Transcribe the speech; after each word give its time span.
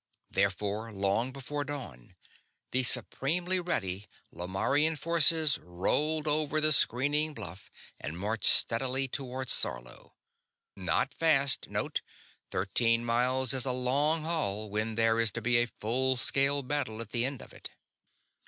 Therefore, 0.31 0.91
long 0.91 1.31
before 1.31 1.63
dawn, 1.63 2.15
the 2.71 2.81
supremely 2.81 3.59
ready 3.59 4.07
Lomarrian 4.31 4.95
forces 4.95 5.59
rolled 5.59 6.27
over 6.27 6.59
the 6.59 6.71
screening 6.73 7.35
bluff 7.35 7.69
and 7.99 8.17
marched 8.17 8.49
steadily 8.49 9.07
toward 9.07 9.47
Sarlo. 9.49 10.13
Not 10.75 11.13
fast, 11.13 11.69
note; 11.69 12.01
thirteen 12.49 13.05
miles 13.05 13.53
is 13.53 13.63
a 13.67 13.71
long 13.71 14.23
haul 14.23 14.71
when 14.71 14.95
there 14.95 15.19
is 15.19 15.29
to 15.33 15.39
be 15.41 15.57
a 15.57 15.67
full 15.67 16.17
scale 16.17 16.63
battle 16.63 16.99
at 16.99 17.11
the 17.11 17.23
end 17.23 17.43
of 17.43 17.53
it. 17.53 17.69